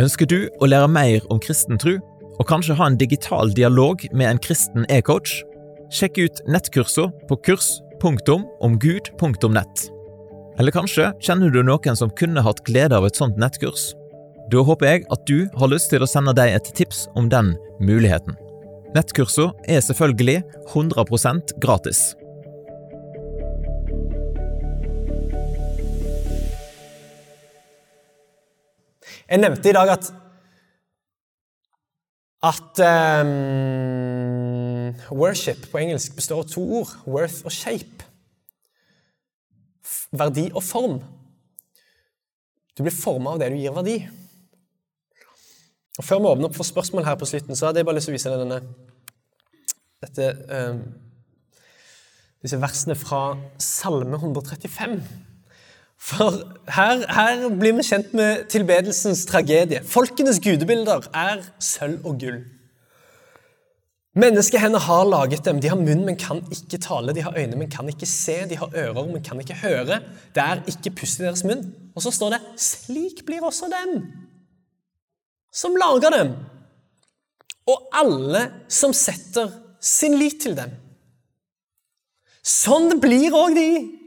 [0.01, 1.99] Ønsker du å lære mer om kristen tro,
[2.41, 5.45] og kanskje ha en digital dialog med en kristen e-coach?
[5.93, 9.91] Sjekk ut nettkurser på kurs.omgud.nett.
[10.61, 13.95] Eller kanskje kjenner du noen som kunne hatt glede av et sånt nettkurs?
[14.51, 17.57] Da håper jeg at du har lyst til å sende deg et tips om den
[17.83, 18.35] muligheten.
[18.97, 20.41] Nettkurset er selvfølgelig
[20.73, 22.17] 100% gratis.
[29.31, 30.11] Jeg nevnte i dag at
[32.40, 32.81] at
[33.21, 33.29] um,
[35.12, 38.07] worship på engelsk består av to ord, worth og shape
[40.16, 40.99] verdi og form.
[42.75, 43.99] Du blir forma av det du gir verdi.
[45.99, 48.09] Og Før vi åpner opp for spørsmål her på slutten, så hadde jeg bare lyst
[48.09, 48.61] til å vise deg denne
[50.01, 50.81] dette, um,
[52.40, 54.97] disse versene fra Salme 135.
[56.01, 56.39] For
[56.73, 59.83] her, her, blir vi kjent med tilbedelsens tragedie.
[59.85, 62.41] Folkenes gudebilder er sølv og gull.
[64.19, 65.61] Menneskehender har laget dem.
[65.61, 67.15] De har munn, men kan ikke tale.
[67.15, 68.41] De har øyne, men kan ikke se.
[68.51, 70.01] De har ører, men kan ikke høre.
[70.35, 71.69] Det er ikke pust i deres munn.
[71.95, 74.03] Og så står det 'slik blir også dem
[75.53, 76.35] som lager dem',
[77.67, 80.71] og alle som setter sin lit til dem.
[82.43, 84.00] Sånn blir òg de.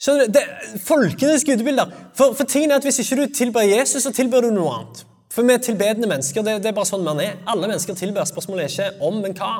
[0.00, 0.32] Skjønner du?
[0.32, 0.44] Det,
[0.80, 1.90] folkenes gudebilder.
[2.16, 5.02] For, for tingen er at Hvis ikke du tilber Jesus, så tilber du noe annet.
[5.30, 6.42] For vi er tilbedende mennesker.
[6.42, 7.36] Det, det, er bare sånn man er.
[7.48, 8.24] Alle mennesker tilber.
[8.26, 9.52] Spørsmålet er ikke om, men hva.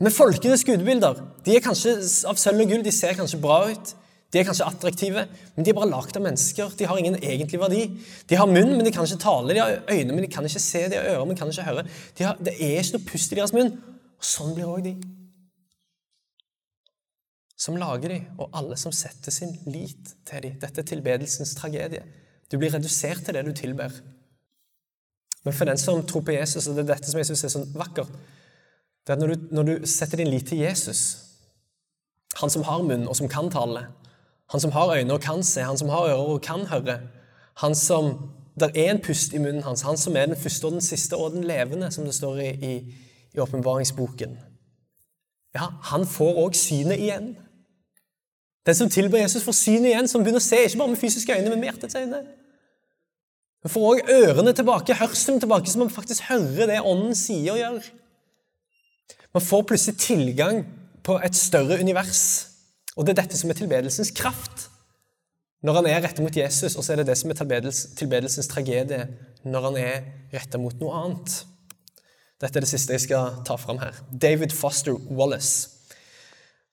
[0.00, 1.96] Men folkenes gudebilder de er kanskje
[2.28, 2.84] av sølv og gull.
[2.84, 3.94] De ser kanskje bra ut.
[4.30, 5.24] De er kanskje attraktive,
[5.56, 6.68] men de er bare lagd av mennesker.
[6.78, 7.80] De har ingen egentlig verdi.
[8.30, 9.56] De har munn, men de kan ikke tale.
[9.56, 10.84] De har øyne, men de kan ikke se.
[10.86, 11.82] De har ører, men kan ikke høre.
[12.18, 13.72] De har, det er ikke noe pust i deres munn.
[14.20, 14.94] Og sånn blir òg de.
[17.60, 20.54] Som lager de, og alle som setter sin lit til de.
[20.62, 22.02] Dette er tilbedelsens tragedie.
[22.48, 23.92] Du blir redusert til det du tilber.
[25.44, 27.52] Men for den som tror på Jesus, og det er dette som jeg synes er
[27.52, 28.08] så vakkert,
[29.04, 31.02] det er at når du, når du setter din lit til Jesus,
[32.40, 33.86] han som har munn og som kan tale,
[34.50, 37.00] han som har øyne og kan se, han som har ører og kan høre,
[37.60, 38.14] han som
[38.60, 41.16] der er en pust i munnen hans, han som er den første og den siste
[41.16, 42.72] og den levende, som det står i
[43.38, 44.38] åpenbaringsboken.
[45.54, 47.32] Ja, han får òg synet igjen.
[48.66, 51.36] Den som tilber Jesus, får synet igjen, som begynner å se, ikke bare med fysiske
[51.36, 52.20] øyne, men med hjertets øyne.
[53.64, 57.60] Vi får òg ørene tilbake, hørselen tilbake, så man faktisk hører det Ånden sier og
[57.60, 57.88] gjør.
[59.36, 60.62] Man får plutselig tilgang
[61.06, 62.22] på et større univers.
[62.96, 64.68] Og det er dette som er tilbedelsens kraft.
[65.64, 67.38] Når han er retta mot Jesus, og så er det det som er
[68.00, 69.06] tilbedelsens tragedie
[69.44, 71.34] når han er retta mot noe annet.
[72.40, 73.96] Dette er det siste jeg skal ta fram her.
[74.10, 75.79] David Foster Wallace.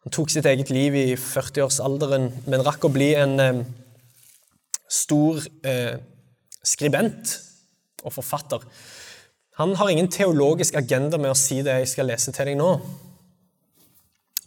[0.07, 3.57] Han tok sitt eget liv i 40-årsalderen, men rakk å bli en eh,
[4.87, 5.97] stor eh,
[6.63, 7.33] skribent
[8.07, 8.63] og forfatter.
[9.59, 12.69] Han har ingen teologisk agenda med å si det jeg skal lese til deg nå.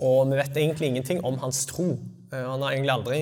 [0.01, 1.91] Og vi vet egentlig ingenting om hans tro.
[2.33, 3.21] Eh, han har egentlig aldri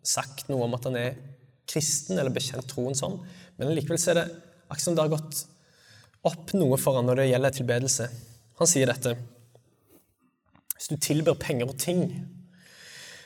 [0.00, 1.20] sagt noe om at han er
[1.68, 3.20] kristen eller bekjent troen sånn,
[3.60, 4.26] men likevel så er det
[4.70, 5.44] akkurat som det har gått
[6.32, 8.10] opp noe for han når det gjelder tilbedelse.
[8.56, 9.18] Han sier dette.
[10.74, 12.08] Hvis du tilber penger og ting,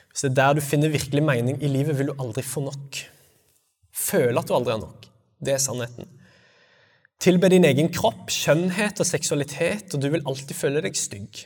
[0.09, 3.03] hvis det er der du finner virkelig mening i livet, vil du aldri få nok.
[3.95, 5.07] Føle at du aldri har nok.
[5.39, 6.09] Det er sannheten.
[7.23, 11.45] Tilbe din egen kropp, skjønnhet og seksualitet, og du vil alltid føle deg stygg.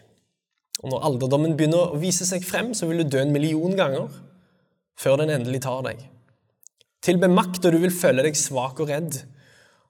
[0.82, 4.08] Og når alderdommen begynner å vise seg frem, så vil du dø en million ganger
[5.00, 6.00] før den endelig tar deg.
[7.02, 9.20] Tilbe makt, og du vil føle deg svak og redd,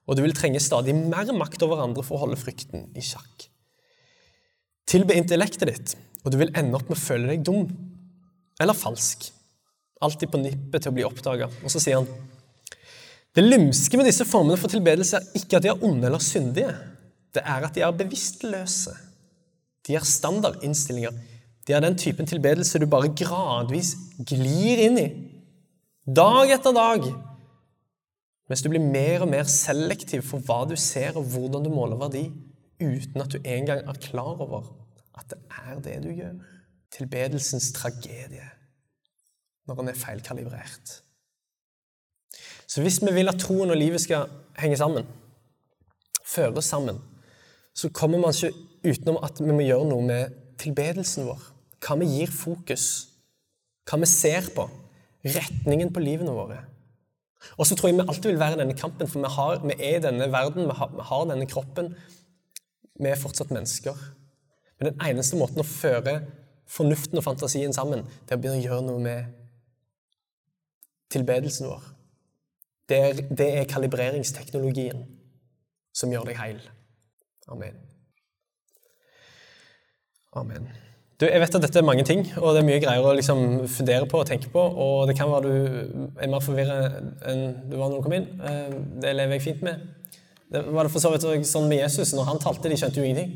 [0.07, 3.47] og du vil trenge stadig mer makt over andre for å holde frykten i sjakk.
[4.89, 7.65] Tilbe intellektet ditt, og du vil ende opp med å føle deg dum
[8.61, 9.29] eller falsk.
[10.03, 11.47] Alltid på nippet til å bli oppdaga.
[11.63, 12.09] Og så sier han
[13.33, 16.73] det lumske med disse formene for tilbedelse er ikke at de er onde eller syndige.
[17.33, 18.93] Det er at de er bevisstløse.
[19.83, 21.15] De er standardinnstillinger
[21.67, 25.07] De er den typen tilbedelse du bare gradvis glir inn i.
[26.03, 27.05] Dag etter dag.
[28.51, 31.97] Mens du blir mer og mer selektiv for hva du ser, og hvordan du måler
[32.01, 32.25] verdi,
[32.81, 34.73] uten at du engang er klar over
[35.17, 36.35] at det er det du gjør.
[36.93, 38.49] Tilbedelsens tragedie
[39.67, 40.99] når den er feilkalibrert.
[42.67, 45.07] Så hvis vi vil at troen og livet skal henge sammen,
[46.25, 46.99] føres sammen,
[47.75, 51.49] så kommer man ikke utenom at vi må gjøre noe med tilbedelsen vår
[51.83, 52.85] hva vi gir fokus,
[53.89, 54.67] hva vi ser på,
[55.23, 56.61] retningen på livene våre.
[57.59, 59.75] Og så tror jeg vi alltid vil være i denne kampen, for vi, har, vi
[59.75, 61.91] er i denne verden, vi har, vi har, denne kroppen.
[62.99, 63.97] Vi er fortsatt mennesker.
[64.79, 66.19] Men den eneste måten å føre
[66.69, 69.33] fornuften og fantasien sammen, det er å begynne å gjøre noe med
[71.13, 71.89] tilbedelsen vår.
[72.89, 75.05] Det er, det er kalibreringsteknologien
[75.95, 76.63] som gjør deg heil.
[77.53, 77.77] Amen.
[80.33, 80.67] Amen.
[81.21, 83.67] Du, jeg vet at dette er mange ting, og det er mye greier å liksom
[83.71, 84.59] fundere på og tenke på.
[84.59, 86.79] Og det kan være du er mer forvirra
[87.29, 88.25] enn du var når du kom inn.
[88.41, 89.85] Eh, det lever jeg fint med.
[90.53, 92.13] Det var det for så vidt sånn med Jesus.
[92.13, 93.33] Når han talte, de skjønte jo ingenting.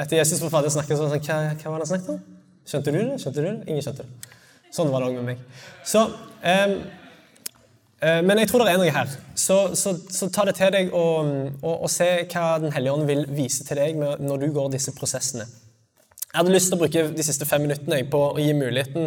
[0.00, 2.22] Etter Jesus var ferdig å snakke, så sånn, hva, hva var det han snakket om?
[2.66, 3.18] Skjønte du det?
[3.22, 3.56] Skjønte du det?
[3.70, 4.32] Ingen skjønte det.
[4.76, 5.42] Sånn var det òg med meg.
[5.86, 6.74] Så, um,
[8.02, 9.12] uh, men jeg tror det er noe her.
[9.38, 13.08] Så, så, så ta det til deg og, og, og se hva Den hellige ånd
[13.08, 15.46] vil vise til deg når du går disse prosessene.
[16.26, 19.06] Jeg hadde lyst til å bruke de siste fem minuttene på å gi muligheten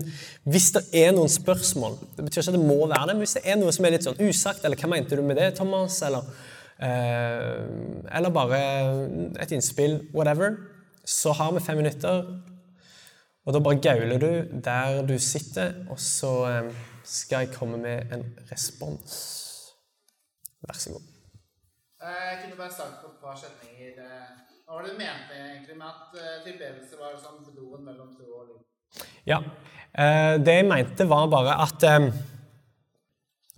[0.49, 3.35] Hvis det er noen spørsmål Det betyr ikke at det må være det, men hvis
[3.37, 5.99] det er noe som er litt sånn usagt, eller hva mente du med det, Thomas,
[6.07, 6.47] eller, eh,
[6.87, 8.59] eller bare
[9.43, 10.55] et innspill, whatever,
[11.05, 12.23] så har vi fem minutter.
[13.45, 18.13] Og da bare gauler du der du sitter, og så eh, skal jeg komme med
[18.13, 19.15] en respons.
[20.61, 21.07] Vær så god.
[22.03, 23.99] Eh, jeg kunne bare sagt på et par setninger
[24.69, 28.43] hva var det du mente egentlig med at tilbedelse var som broen mellom tro og
[28.51, 28.59] liv?
[29.25, 29.39] Ja,
[30.45, 31.85] Det jeg mente, var bare at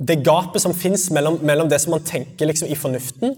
[0.01, 3.35] det gapet som fins mellom, mellom, det som man tenker liksom, i fornuften,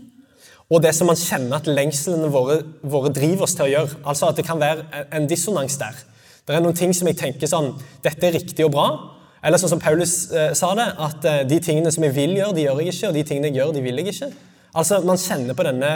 [0.71, 3.99] og det som man kjenner at lengslene våre, våre, driver oss til å gjøre.
[4.09, 5.99] Altså at det kan være en dissonans der.
[6.47, 7.69] Det er noen ting som jeg tenker sånn
[8.03, 8.87] Dette er riktig og bra.
[9.43, 12.55] Eller sånn som Paulus eh, sa det, at eh, de tingene som jeg vil gjøre,
[12.55, 14.31] de gjør jeg ikke, og de tingene jeg gjør, de vil jeg ikke.
[14.73, 15.91] Altså, Man kjenner på denne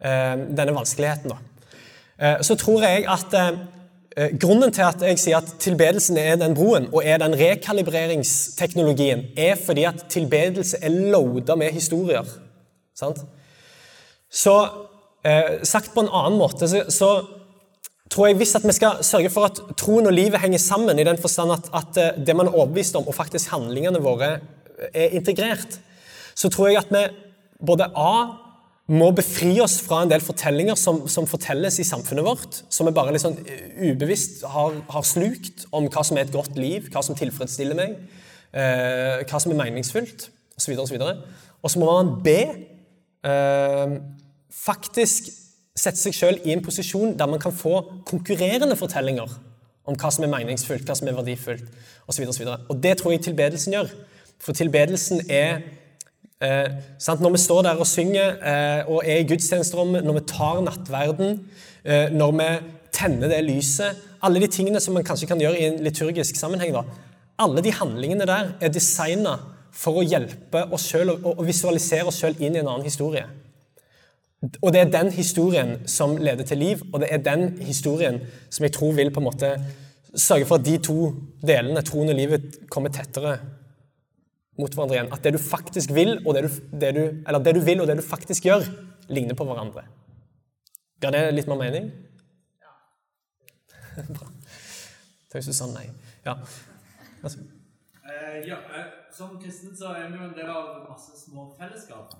[0.00, 1.30] Eh, denne vanskeligheten.
[1.30, 1.36] Da.
[2.18, 3.58] Eh, så tror jeg at eh,
[4.40, 9.58] grunnen til at jeg sier at tilbedelsen er den broen, og er den rekalibreringsteknologien, er
[9.60, 12.24] fordi at tilbedelse er loada med historier.
[12.96, 13.20] Sant?
[14.32, 14.54] Så
[15.66, 17.08] sagt på en annen måte så, så
[18.10, 21.06] tror jeg Hvis at vi skal sørge for at troen og livet henger sammen, i
[21.06, 24.38] den forstand at, at eh, det man er overbevist om, og faktisk handlingene våre
[24.92, 25.80] er integrert,
[26.36, 27.04] så tror jeg at vi
[27.66, 28.12] både A
[28.86, 32.94] må befri oss fra en del fortellinger som, som fortelles i samfunnet vårt, som vi
[32.94, 33.38] bare sånn
[33.82, 37.96] ubevisst har, har, slukt om hva som er et godt liv, hva som tilfredsstiller meg,
[38.54, 40.76] eh, hva som er meningsfullt, osv.
[40.78, 41.10] Og, så
[41.66, 42.38] og så må man be
[43.26, 43.96] eh,
[44.54, 45.32] faktisk
[45.76, 49.34] sette seg sjøl i en posisjon der man kan få konkurrerende fortellinger
[49.86, 51.66] om hva som er meningsfullt, hva som er verdifullt,
[52.06, 52.22] osv.
[52.26, 53.90] Og, så og det tror jeg tilbedelsen gjør.
[54.42, 55.62] For tilbedelsen er
[56.36, 56.68] Eh,
[57.00, 61.38] når vi står der og synger eh, og er i gudstjenesterommet, når vi tar nattverden,
[61.84, 62.48] eh, når vi
[62.92, 66.74] tenner det lyset Alle de tingene som man kanskje kan gjøre i en liturgisk sammenheng.
[66.74, 66.82] Da,
[67.38, 69.36] alle de handlingene der er designa
[69.72, 73.26] for å hjelpe oss sjøl og, visualisere oss sjøl inn i en annen historie.
[74.60, 78.20] Og det er den historien som leder til liv, og det er den historien
[78.50, 79.52] som jeg tror vil på en måte
[80.16, 81.12] sørge for at de to
[81.44, 83.38] delene, troen og livet, kommer tettere
[84.58, 85.12] mot hverandre igjen.
[85.12, 87.88] At det du faktisk vil, og det du, det du, eller det du vil og
[87.90, 88.66] det du faktisk gjør,
[89.08, 89.86] ligner på hverandre.
[91.00, 91.90] Ga det litt mer mening?
[92.62, 92.72] Ja.
[94.16, 94.30] Bra.
[95.32, 95.84] Hvis du sa nei.
[96.24, 96.38] Ja.
[97.22, 97.42] Altså.
[98.06, 102.16] Eh, ja, eh, Som kristen så er vi jo en del av masse små fellesskap.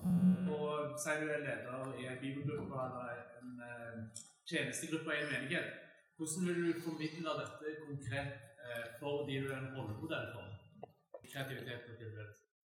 [0.57, 5.69] Og sier du er leder i en bibelgruppe eller en eh, tjenestegruppe i en menighet,
[6.17, 8.33] hvordan vil du formidle dette konkret
[8.65, 10.56] eh, for de du er en rollemodell for?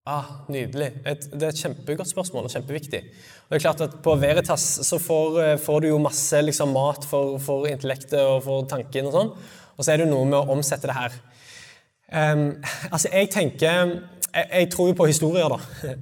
[0.08, 0.88] Ah, nydelig.
[1.04, 3.00] Et, det er et kjempegodt spørsmål og kjempeviktig.
[3.44, 6.72] Og det er klart at På Veritas så får, eh, får du jo masse liksom,
[6.72, 9.34] mat for, for, intellektet og for tanken, og sånn.
[9.76, 11.18] Og så er det jo noe med å omsette det her.
[12.08, 13.98] Um, altså, jeg tenker jeg,
[14.32, 15.92] jeg, tror jo på historier, da.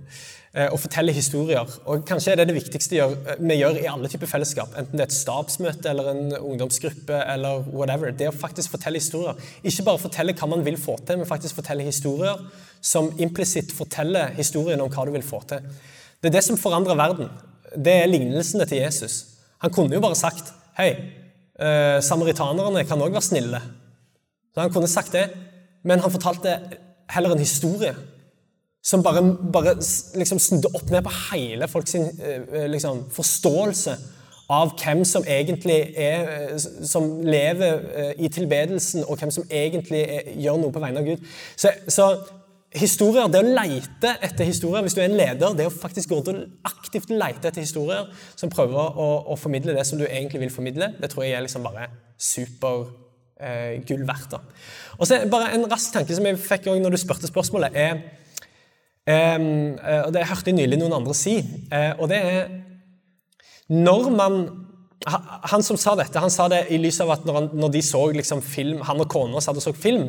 [0.57, 1.69] Eh, å fortelle historier.
[1.85, 2.97] Og kanskje er det det viktigste
[3.45, 4.71] vi gjør i alle typer fellesskap.
[4.81, 8.15] Enten det er et stabsmøte eller en ungdomsgruppe eller whatever.
[8.17, 9.37] Det å faktisk fortelle historier.
[9.61, 12.41] Ikke bare fortelle hva man vil få til, men faktisk fortelle historier
[12.81, 15.69] som implisitt forteller historien om hva du vil få til.
[16.25, 17.29] Det er det som forandrer verden.
[17.77, 19.21] Det er lignelsene til Jesus.
[19.61, 20.91] Han kunne jo bare sagt Hei,
[21.61, 23.61] eh, samaritanerne kan òg være snille.
[24.55, 25.29] Så Han kunne sagt det,
[25.85, 26.61] men han fortalte
[27.13, 27.93] heller en historie
[28.87, 29.23] som bare,
[29.53, 29.75] bare
[30.15, 33.97] liksom snudde opp ned på hele folks eh, liksom, forståelse
[34.53, 40.05] av hvem som egentlig er, eh, som lever eh, i tilbedelsen, og hvem som egentlig
[40.05, 41.25] er, gjør noe på vegne av Gud.
[41.59, 42.11] Så, så,
[42.77, 46.21] historier, det å leite etter historier, hvis du er en leder, det å faktisk gå
[46.27, 50.53] til aktivt leite etter historier som prøver å, å, formidle det som du egentlig vil
[50.53, 51.89] formidle, det tror jeg er liksom bare
[52.21, 52.85] super
[53.41, 54.37] eh, gull verdt.
[54.99, 58.05] Og så bare En rask tanke som jeg fikk også når du spurte spørsmålet, er
[59.07, 61.37] og Det hørte jeg nylig noen andre si.
[61.71, 62.49] Uh, og det er
[63.71, 64.39] Når man
[65.47, 67.83] Han som sa dette, han sa det i lys av at når, han, når de
[67.85, 70.09] så liksom, film, han og kona satt og så film,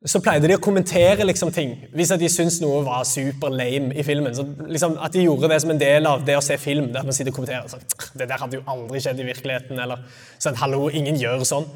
[0.00, 4.04] så pleide de å kommentere liksom, ting hvis de syntes noe var super lame i
[4.04, 4.32] filmen.
[4.36, 6.88] Så, liksom, at de gjorde det som en del av det å se film.
[6.92, 7.68] der man sitter og kommenterer.
[7.68, 9.80] Så, det der hadde jo aldri skjedd i virkeligheten.
[9.82, 10.00] Eller
[10.38, 11.68] sånn, hallo, ingen gjør sånn.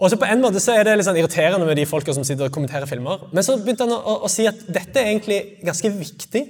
[0.00, 2.24] Og så På en måte så er det litt sånn irriterende med de folka som
[2.24, 3.26] sitter og kommenterer filmer.
[3.36, 6.42] Men så begynte han å, å, å si at dette er egentlig ganske viktig,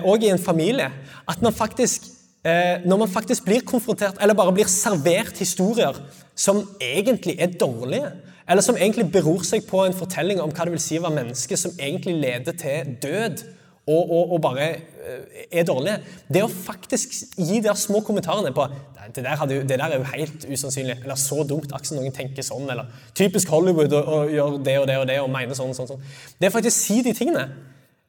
[0.00, 0.88] òg eh, i en familie.
[1.28, 2.08] At når, faktisk,
[2.40, 6.00] eh, når man faktisk blir konfrontert, eller bare blir servert historier
[6.32, 8.14] som egentlig er dårlige,
[8.50, 11.20] eller som egentlig beror seg på en fortelling om hva det vil si å være
[11.20, 13.44] menneske, som egentlig leder til død,
[13.90, 15.98] og, og, og bare eh, er dårlige.
[16.30, 18.68] Det å faktisk gi de små kommentarene på
[19.10, 22.46] det der, hadde, det der, er jo helt usannsynlig, eller så dumt at noen tenker
[22.46, 25.88] sånn, eller typisk Hollywood å gjøre det og det og det og mene sånn sånn,
[25.90, 26.04] sånn.
[26.38, 27.48] Det er faktisk si de tingene,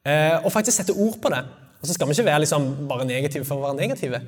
[0.06, 1.42] eh, og faktisk sette ord på det.
[1.82, 4.22] Og så skal vi ikke være liksom bare negative for å være negative.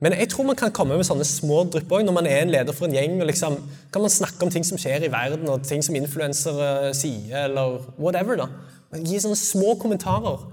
[0.00, 2.52] Men jeg tror man kan komme med sånne små drypp òg når man er en
[2.52, 3.18] leder for en gjeng.
[3.20, 3.58] og liksom,
[3.92, 7.80] kan man snakke om ting som skjer i verden, og ting som influensere sier, eller
[7.98, 8.40] whatever.
[8.40, 8.48] da.
[9.04, 10.48] Gi sånne små kommentarer eh,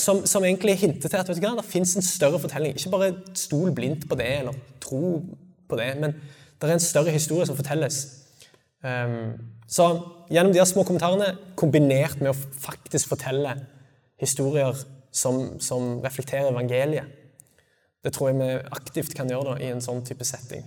[0.00, 2.72] som, som, egentlig hinter til at vet du det fins en større fortelling.
[2.76, 5.20] Ikke bare stol blindt på det, eller tro
[5.68, 6.14] på det, men
[6.58, 7.98] det er en større historie som fortelles.
[8.80, 9.34] Um,
[9.68, 9.88] så
[10.32, 13.52] gjennom de små kommentarene, kombinert med å faktisk fortelle
[14.20, 14.72] historier
[15.12, 17.14] som, som reflekterer evangeliet,
[18.04, 20.64] det tror jeg vi aktivt kan gjøre da, i en sånn type setting.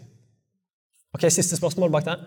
[1.16, 2.22] Ok, Siste spørsmål bak der.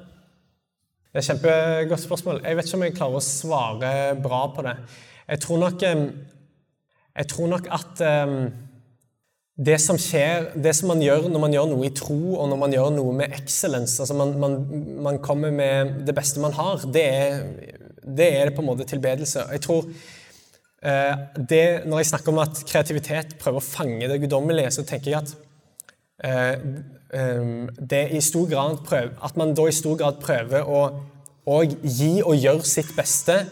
[1.15, 2.41] Det er et Kjempegodt spørsmål.
[2.43, 4.75] Jeg vet ikke om jeg klarer å svare bra på det.
[5.29, 5.85] Jeg tror nok
[7.15, 8.49] jeg tror nok at um,
[9.55, 12.59] det som skjer, det som man gjør når man gjør noe i tro, og når
[12.59, 14.57] man gjør noe med excellence altså man, man,
[15.07, 17.39] man kommer med det beste man har, det er,
[18.03, 19.47] det er på en måte tilbedelse.
[19.55, 24.75] Jeg tror uh, det, Når jeg snakker om at kreativitet prøver å fange det guddommelige,
[24.75, 25.35] så tenker jeg at
[26.25, 26.55] eh,
[27.79, 30.85] det i stor grad prøver, at man da i stor grad prøver å
[31.45, 33.43] og gi og gjøre sitt beste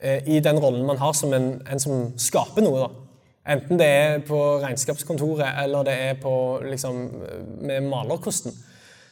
[0.00, 2.86] i den rollen man har som en, en som skaper noe.
[2.86, 3.10] da.
[3.50, 6.32] Enten det er på regnskapskontoret eller det er på,
[6.64, 7.00] liksom,
[7.64, 8.54] med malerkosten.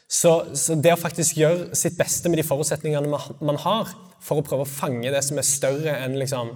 [0.08, 3.90] Så, så, det å faktisk gjøre sitt beste med de forutsetningene man har,
[4.24, 6.54] for å prøve å fange det som er større enn liksom,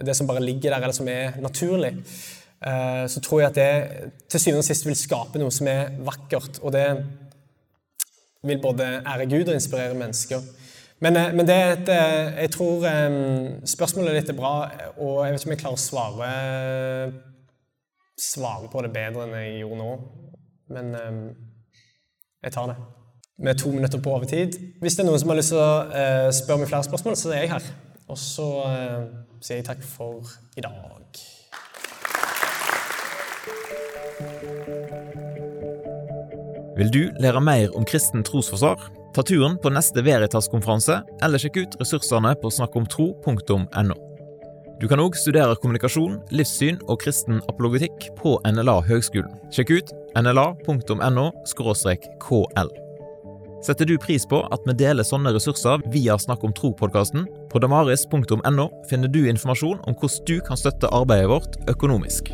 [0.00, 1.94] det som bare ligger der, eller som er naturlig,
[2.60, 5.96] eh, så tror jeg at det til syvende og sist vil skape noe som er
[6.04, 6.60] vakkert.
[6.64, 6.86] Og det
[8.44, 10.44] vil både ære Gud og inspirere mennesker.
[11.00, 12.84] Men, eh, men det er et, eh, jeg tror
[13.64, 16.30] spørsmålet ditt er bra, og jeg vet ikke om jeg klarer å svare,
[18.20, 19.92] svare på det bedre enn jeg gjorde nå.
[20.70, 20.92] Men
[22.44, 22.76] jeg tar det.
[23.40, 24.58] Vi er to minutter på overtid.
[24.80, 27.40] Hvis det er noen som har lyst til å spørre meg flere spørsmål, så er
[27.40, 27.72] jeg her.
[28.12, 28.48] Og så
[29.40, 30.76] sier jeg takk for i dag.
[36.76, 38.99] Vil du lære mer om kristen trosforsvar?
[39.14, 43.96] Ta turen på neste Veritas-konferanse, eller sjekk ut ressursene på snakkomtro.no.
[44.80, 49.34] Du kan òg studere kommunikasjon, livssyn og kristen apologetikk på NLA Høgskolen.
[49.52, 52.70] Sjekk ut nla.no kl.
[53.60, 57.26] Setter du pris på at vi deler sånne ressurser via Snakk om tro-podkasten?
[57.52, 62.32] På damaris.no finner du informasjon om hvordan du kan støtte arbeidet vårt økonomisk.